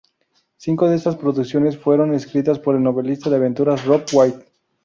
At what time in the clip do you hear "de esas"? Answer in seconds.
0.89-1.15